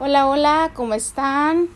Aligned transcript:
Hola, 0.00 0.26
hola, 0.26 0.72
¿cómo 0.74 0.94
están? 0.94 1.68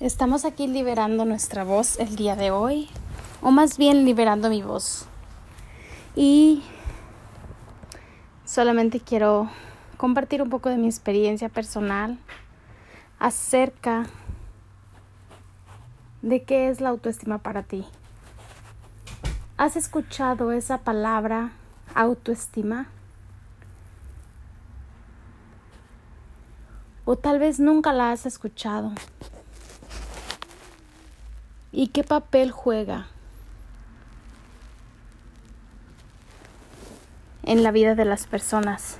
Estamos 0.00 0.44
aquí 0.44 0.66
liberando 0.66 1.24
nuestra 1.24 1.64
voz 1.64 1.98
el 1.98 2.14
día 2.14 2.36
de 2.36 2.50
hoy, 2.50 2.90
o 3.40 3.50
más 3.50 3.78
bien 3.78 4.04
liberando 4.04 4.50
mi 4.50 4.60
voz. 4.60 5.06
Y 6.14 6.62
solamente 8.44 9.00
quiero 9.00 9.48
compartir 9.96 10.42
un 10.42 10.50
poco 10.50 10.68
de 10.68 10.76
mi 10.76 10.88
experiencia 10.88 11.48
personal 11.48 12.18
acerca 13.18 14.04
de 16.20 16.42
qué 16.42 16.68
es 16.68 16.82
la 16.82 16.90
autoestima 16.90 17.38
para 17.38 17.62
ti. 17.62 17.86
¿Has 19.56 19.76
escuchado 19.76 20.52
esa 20.52 20.76
palabra 20.76 21.52
autoestima? 21.94 22.88
O 27.08 27.16
tal 27.16 27.38
vez 27.38 27.60
nunca 27.60 27.92
la 27.92 28.10
has 28.10 28.26
escuchado. 28.26 28.90
¿Y 31.70 31.88
qué 31.88 32.02
papel 32.02 32.50
juega 32.50 33.06
en 37.44 37.62
la 37.62 37.70
vida 37.70 37.94
de 37.94 38.04
las 38.04 38.26
personas? 38.26 38.98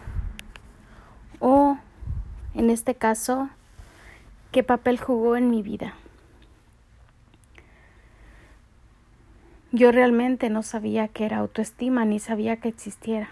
O, 1.40 1.78
en 2.54 2.70
este 2.70 2.94
caso, 2.94 3.50
¿qué 4.52 4.62
papel 4.62 5.00
jugó 5.00 5.34
en 5.36 5.50
mi 5.50 5.62
vida? 5.62 5.94
Yo 9.72 9.90
realmente 9.90 10.48
no 10.48 10.62
sabía 10.62 11.08
que 11.08 11.24
era 11.24 11.38
autoestima 11.38 12.04
ni 12.04 12.20
sabía 12.20 12.58
que 12.58 12.68
existiera. 12.68 13.30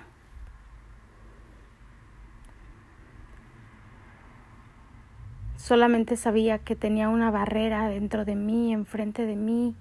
Solamente 5.65 6.19
sabía 6.19 6.59
que 6.59 6.77
tenía 6.77 7.09
una 7.09 7.31
barrera 7.31 7.89
dentro 7.89 8.27
de 8.27 8.35
mí, 8.35 8.75
enfrente 8.75 9.25
de 9.25 9.35
mí, 9.35 9.75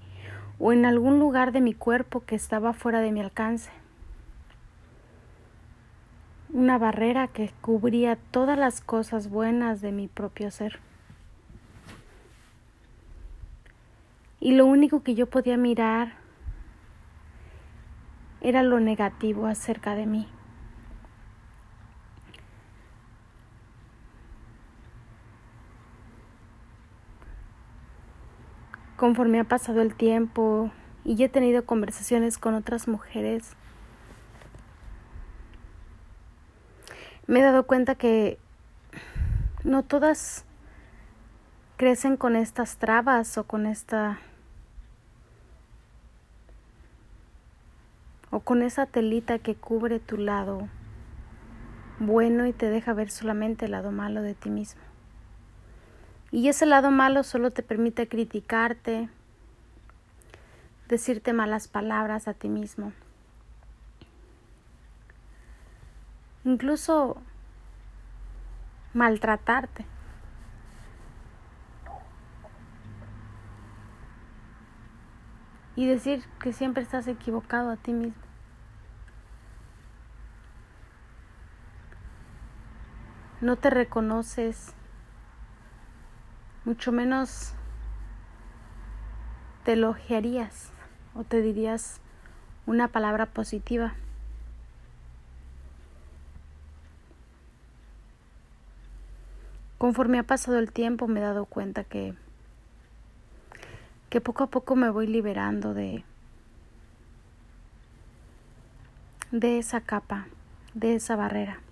o 0.58 0.72
en 0.72 0.86
algún 0.86 1.20
lugar 1.20 1.52
de 1.52 1.60
mi 1.60 1.74
cuerpo 1.74 2.22
que 2.22 2.36
estaba 2.36 2.72
fuera 2.72 3.02
de 3.02 3.12
mi 3.12 3.20
alcance. 3.20 3.70
Una 6.54 6.78
barrera 6.78 7.28
que 7.28 7.52
cubría 7.60 8.16
todas 8.16 8.58
las 8.58 8.80
cosas 8.80 9.30
buenas 9.30 9.82
de 9.82 9.92
mi 9.92 10.08
propio 10.08 10.52
ser. 10.52 10.80
Y 14.40 14.54
lo 14.54 14.66
único 14.66 15.04
que 15.04 15.16
yo 15.16 15.30
podía 15.30 15.58
mirar 15.58 16.14
era 18.40 18.64
lo 18.64 18.80
negativo 18.80 19.48
acerca 19.48 19.96
de 19.96 20.06
mí. 20.06 20.33
Conforme 29.04 29.42
ha 29.42 29.44
pasado 29.44 29.82
el 29.82 29.96
tiempo 29.96 30.72
y 31.04 31.22
he 31.22 31.28
tenido 31.28 31.66
conversaciones 31.66 32.38
con 32.38 32.54
otras 32.54 32.88
mujeres, 32.88 33.52
me 37.28 37.42
he 37.42 37.44
dado 37.44 37.68
cuenta 37.68 37.96
que 37.96 38.40
no 39.66 39.84
todas 39.84 40.46
crecen 41.76 42.16
con 42.16 42.38
estas 42.38 42.78
trabas 42.78 43.38
o 43.38 43.44
con 43.44 43.66
esta 43.66 44.20
o 48.32 48.40
con 48.40 48.62
esa 48.62 48.86
telita 48.86 49.38
que 49.38 49.56
cubre 49.56 50.00
tu 50.00 50.16
lado 50.16 50.70
bueno 52.00 52.46
y 52.46 52.54
te 52.54 52.70
deja 52.70 52.94
ver 52.94 53.12
solamente 53.12 53.66
el 53.66 53.72
lado 53.72 53.92
malo 53.92 54.22
de 54.22 54.34
ti 54.34 54.50
mismo. 54.50 54.93
Y 56.34 56.50
ese 56.50 56.66
lado 56.66 56.90
malo 56.90 57.22
solo 57.22 57.52
te 57.52 57.62
permite 57.62 58.08
criticarte, 58.08 59.08
decirte 60.88 61.32
malas 61.32 61.68
palabras 61.68 62.28
a 62.28 62.34
ti 62.34 62.50
mismo. 62.50 62.92
Incluso 66.44 67.22
maltratarte. 68.96 69.86
Y 75.76 75.86
decir 75.86 76.26
que 76.42 76.52
siempre 76.52 76.82
estás 76.82 77.08
equivocado 77.08 77.70
a 77.70 77.78
ti 77.78 77.94
mismo. 77.94 78.24
No 83.40 83.56
te 83.56 83.70
reconoces 83.70 84.74
mucho 86.66 86.92
menos 86.92 87.54
te 89.66 89.74
elogiarías 89.74 90.72
o 91.14 91.24
te 91.24 91.42
dirías 91.42 92.00
una 92.66 92.88
palabra 92.88 93.26
positiva. 93.26 93.96
Conforme 99.78 100.20
ha 100.20 100.24
pasado 100.24 100.60
el 100.60 100.72
tiempo 100.72 101.08
me 101.08 101.20
he 101.20 101.24
dado 101.24 101.46
cuenta 101.46 101.84
que 101.84 102.14
que 104.10 104.22
poco 104.22 104.44
a 104.44 104.48
poco 104.48 104.76
me 104.76 104.90
voy 104.90 105.08
liberando 105.08 105.74
de 105.74 106.06
de 109.32 109.58
esa 109.58 109.82
capa, 109.82 110.28
de 110.76 110.96
esa 110.96 111.16
barrera. 111.16 111.63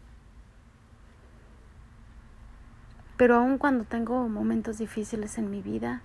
Pero 3.22 3.36
aun 3.36 3.60
cuando 3.60 3.84
tengo 3.84 4.28
momentos 4.28 4.80
difíciles 4.80 5.38
en 5.38 5.52
mi 5.52 5.62
vida, 5.62 6.02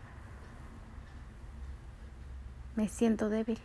me 2.75 2.88
siento 2.88 3.31
débil. 3.31 3.59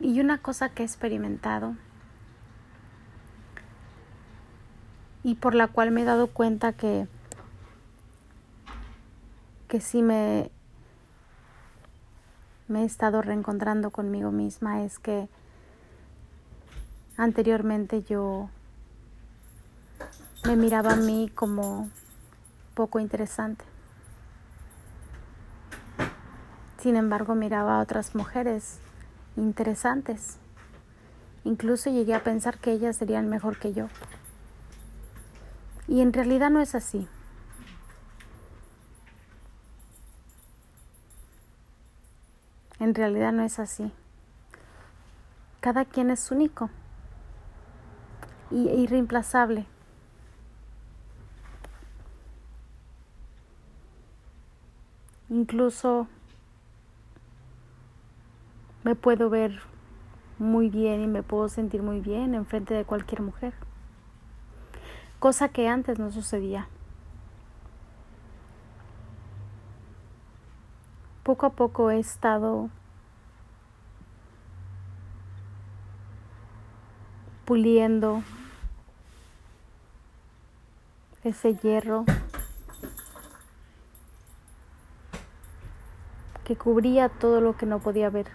Y 0.00 0.18
una 0.18 0.38
cosa 0.38 0.70
que 0.70 0.82
he 0.82 0.86
experimentado 0.86 1.76
y 5.22 5.36
por 5.36 5.54
la 5.54 5.68
cual 5.68 5.92
me 5.92 6.02
he 6.02 6.04
dado 6.04 6.26
cuenta 6.26 6.72
que 6.72 7.06
que 9.68 9.80
sí 9.80 10.02
me 10.02 10.50
me 12.66 12.82
he 12.82 12.84
estado 12.84 13.22
reencontrando 13.22 13.92
conmigo 13.92 14.32
misma 14.32 14.82
es 14.82 14.98
que 14.98 15.28
Anteriormente 17.18 18.02
yo 18.02 18.50
me 20.44 20.54
miraba 20.54 20.92
a 20.92 20.96
mí 20.96 21.30
como 21.34 21.88
poco 22.74 23.00
interesante. 23.00 23.64
Sin 26.78 26.94
embargo, 26.94 27.34
miraba 27.34 27.78
a 27.78 27.82
otras 27.82 28.14
mujeres 28.14 28.78
interesantes. 29.36 30.36
Incluso 31.44 31.90
llegué 31.90 32.14
a 32.14 32.22
pensar 32.22 32.58
que 32.58 32.72
ellas 32.72 32.96
serían 32.96 33.28
mejor 33.28 33.58
que 33.58 33.72
yo. 33.72 33.88
Y 35.88 36.02
en 36.02 36.12
realidad 36.12 36.50
no 36.50 36.60
es 36.60 36.74
así. 36.74 37.08
En 42.78 42.94
realidad 42.94 43.32
no 43.32 43.42
es 43.42 43.58
así. 43.58 43.90
Cada 45.60 45.86
quien 45.86 46.10
es 46.10 46.30
único 46.30 46.68
y 48.50 48.68
irreemplazable. 48.68 49.66
Incluso 55.28 56.06
me 58.84 58.94
puedo 58.94 59.28
ver 59.28 59.60
muy 60.38 60.70
bien 60.70 61.02
y 61.02 61.06
me 61.06 61.22
puedo 61.22 61.48
sentir 61.48 61.82
muy 61.82 62.00
bien 62.00 62.34
en 62.34 62.46
frente 62.46 62.74
de 62.74 62.84
cualquier 62.84 63.22
mujer. 63.22 63.54
Cosa 65.18 65.48
que 65.48 65.66
antes 65.66 65.98
no 65.98 66.12
sucedía. 66.12 66.68
Poco 71.24 71.46
a 71.46 71.50
poco 71.50 71.90
he 71.90 71.98
estado 71.98 72.70
puliendo 77.44 78.22
ese 81.28 81.56
hierro 81.56 82.04
que 86.44 86.56
cubría 86.56 87.08
todo 87.08 87.40
lo 87.40 87.56
que 87.56 87.66
no 87.66 87.80
podía 87.80 88.10
ver. 88.10 88.28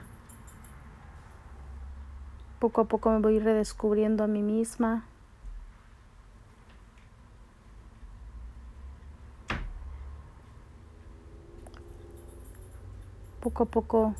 Poco 2.59 2.81
a 2.81 2.85
poco 2.85 3.09
me 3.09 3.19
voy 3.19 3.39
redescubriendo 3.39 4.25
a 4.25 4.27
mí 4.27 4.41
misma. 4.41 5.05
Poco 13.39 13.63
a 13.63 13.65
poco 13.67 14.13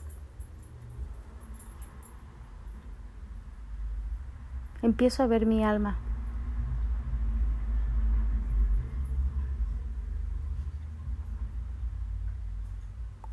empiezo 4.82 5.24
a 5.24 5.28
ver 5.28 5.46
mi 5.46 5.64
alma. 5.64 5.98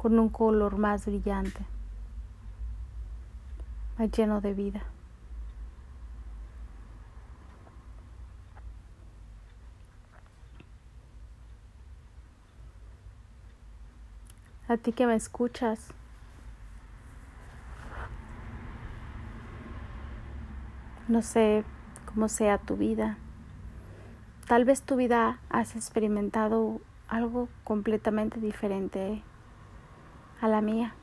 Con 0.08 0.18
un 0.18 0.30
color 0.30 0.78
más 0.78 1.04
brillante, 1.04 1.60
más 3.98 4.10
lleno 4.10 4.40
de 4.40 4.54
vida. 4.54 4.82
A 14.66 14.78
ti 14.78 14.92
que 14.92 15.06
me 15.06 15.14
escuchas, 15.14 15.92
no 21.06 21.20
sé 21.20 21.64
cómo 22.06 22.30
sea 22.30 22.56
tu 22.56 22.78
vida. 22.78 23.18
Tal 24.46 24.64
vez 24.64 24.80
tu 24.80 24.96
vida 24.96 25.38
has 25.50 25.76
experimentado 25.76 26.80
algo 27.08 27.50
completamente 27.62 28.40
diferente 28.40 29.22
a 30.40 30.48
la 30.48 30.60
mía. 30.60 30.94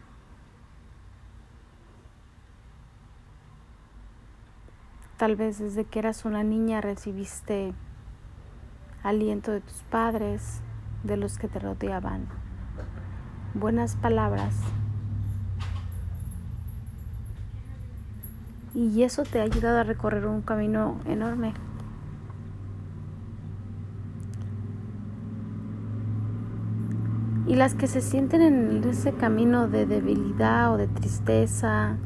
Tal 5.18 5.36
vez 5.36 5.60
desde 5.60 5.86
que 5.86 6.00
eras 6.00 6.26
una 6.26 6.44
niña 6.44 6.82
recibiste 6.82 7.74
aliento 9.02 9.52
de 9.52 9.62
tus 9.62 9.84
padres, 9.84 10.62
de 11.04 11.16
los 11.16 11.38
que 11.38 11.48
te 11.48 11.60
rodeaban, 11.60 12.28
buenas 13.54 13.96
palabras. 13.96 14.56
Y 18.74 19.04
eso 19.04 19.24
te 19.24 19.40
ha 19.40 19.44
ayudado 19.44 19.80
a 19.80 19.84
recorrer 19.84 20.26
un 20.26 20.42
camino 20.42 21.00
enorme. 21.06 21.54
Y 27.48 27.56
las 27.56 27.76
que 27.76 27.88
se 27.88 28.02
sienten 28.02 28.42
en 28.42 28.84
ese 28.90 29.14
camino 29.14 29.68
de 29.68 29.86
debilidad 29.86 30.74
o 30.74 30.78
de 30.78 30.88
tristeza 30.88 31.98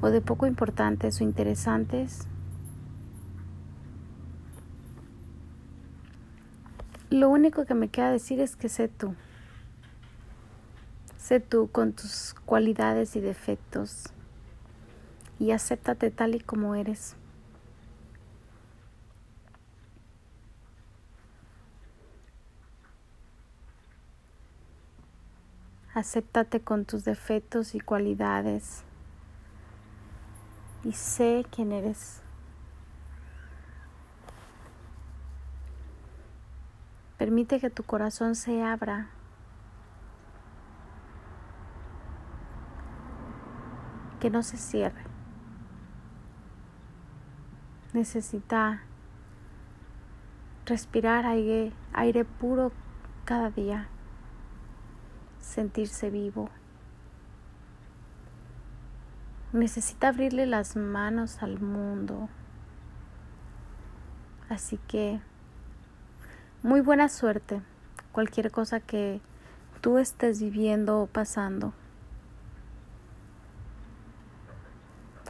o 0.00 0.10
de 0.10 0.20
poco 0.20 0.46
importantes 0.46 1.20
o 1.20 1.24
interesantes, 1.24 2.26
lo 7.10 7.28
único 7.28 7.64
que 7.64 7.74
me 7.74 7.88
queda 7.88 8.10
decir 8.10 8.40
es 8.40 8.56
que 8.56 8.68
sé 8.68 8.88
tú. 8.88 9.14
Sé 11.16 11.38
tú 11.38 11.68
con 11.70 11.92
tus 11.92 12.34
cualidades 12.44 13.14
y 13.14 13.20
defectos 13.20 14.12
y 15.38 15.52
acéptate 15.52 16.10
tal 16.10 16.34
y 16.34 16.40
como 16.40 16.74
eres. 16.74 17.16
Acéptate 25.94 26.60
con 26.60 26.86
tus 26.86 27.04
defectos 27.04 27.74
y 27.74 27.80
cualidades 27.80 28.84
y 30.84 30.92
sé 30.92 31.44
quién 31.50 31.72
eres. 31.72 32.20
Permite 37.18 37.60
que 37.60 37.70
tu 37.70 37.84
corazón 37.84 38.34
se 38.34 38.62
abra. 38.62 39.08
Que 44.18 44.30
no 44.30 44.42
se 44.42 44.56
cierre. 44.56 45.02
Necesita 47.92 48.80
respirar 50.64 51.26
aire, 51.26 51.72
aire 51.92 52.24
puro 52.24 52.72
cada 53.24 53.50
día 53.50 53.88
sentirse 55.42 56.08
vivo. 56.08 56.48
Necesita 59.52 60.08
abrirle 60.08 60.46
las 60.46 60.76
manos 60.76 61.42
al 61.42 61.60
mundo. 61.60 62.30
Así 64.48 64.78
que 64.88 65.20
muy 66.62 66.80
buena 66.80 67.08
suerte, 67.08 67.60
cualquier 68.12 68.50
cosa 68.50 68.80
que 68.80 69.20
tú 69.80 69.98
estés 69.98 70.40
viviendo 70.40 71.00
o 71.02 71.06
pasando. 71.06 71.74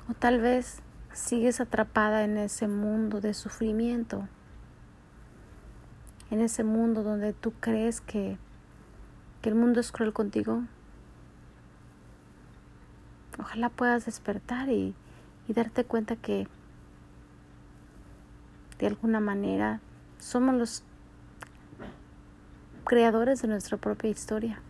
O 0.08 0.14
tal 0.14 0.40
vez 0.40 0.82
sigues 1.12 1.60
atrapada 1.60 2.24
en 2.24 2.36
ese 2.36 2.68
mundo 2.68 3.20
de 3.20 3.34
sufrimiento, 3.34 4.28
en 6.30 6.40
ese 6.40 6.64
mundo 6.64 7.02
donde 7.02 7.32
tú 7.32 7.52
crees 7.60 8.00
que 8.00 8.38
que 9.42 9.48
el 9.48 9.56
mundo 9.56 9.80
es 9.80 9.92
cruel 9.92 10.12
contigo. 10.12 10.62
Ojalá 13.38 13.68
puedas 13.68 14.06
despertar 14.06 14.68
y, 14.68 14.94
y 15.48 15.52
darte 15.52 15.84
cuenta 15.84 16.16
que 16.16 16.46
de 18.78 18.86
alguna 18.86 19.20
manera 19.20 19.80
somos 20.18 20.54
los 20.54 20.84
creadores 22.84 23.42
de 23.42 23.48
nuestra 23.48 23.76
propia 23.76 24.10
historia. 24.10 24.60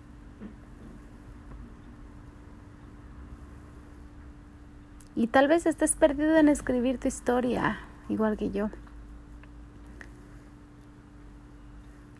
Y 5.15 5.27
tal 5.27 5.49
vez 5.49 5.67
estés 5.67 5.95
perdido 5.95 6.37
en 6.37 6.49
escribir 6.49 6.99
tu 6.99 7.09
historia, 7.09 7.79
igual 8.09 8.39
que 8.39 8.51
yo. 8.51 8.71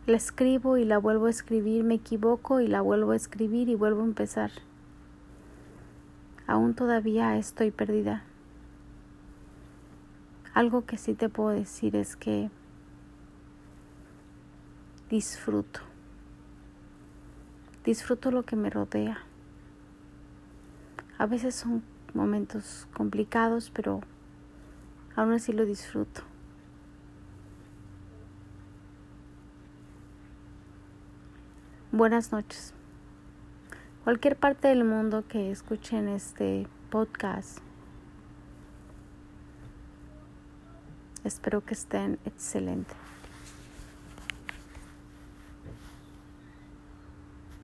La 0.05 0.17
escribo 0.17 0.75
y 0.75 0.83
la 0.83 0.97
vuelvo 0.97 1.27
a 1.27 1.29
escribir, 1.29 1.85
me 1.85 1.93
equivoco 1.93 2.59
y 2.59 2.67
la 2.67 2.81
vuelvo 2.81 3.11
a 3.11 3.15
escribir 3.15 3.69
y 3.69 3.75
vuelvo 3.75 4.01
a 4.01 4.05
empezar. 4.05 4.51
Aún 6.45 6.73
todavía 6.73 7.37
estoy 7.37 7.71
perdida. 7.71 8.25
Algo 10.53 10.85
que 10.85 10.97
sí 10.97 11.13
te 11.13 11.29
puedo 11.29 11.51
decir 11.51 11.95
es 11.95 12.17
que 12.17 12.49
disfruto. 15.09 15.79
Disfruto 17.85 18.29
lo 18.29 18.43
que 18.43 18.57
me 18.57 18.69
rodea. 18.69 19.19
A 21.17 21.27
veces 21.27 21.55
son 21.55 21.81
momentos 22.13 22.89
complicados, 22.93 23.71
pero 23.73 24.01
aún 25.15 25.31
así 25.31 25.53
lo 25.53 25.65
disfruto. 25.65 26.32
Buenas 31.95 32.31
noches. 32.31 32.73
Cualquier 34.03 34.35
parte 34.35 34.67
del 34.67 34.83
mundo 34.83 35.27
que 35.27 35.51
escuchen 35.51 36.07
este 36.07 36.65
podcast, 36.89 37.59
espero 41.23 41.63
que 41.63 41.75
estén 41.75 42.17
excelentes. 42.25 43.02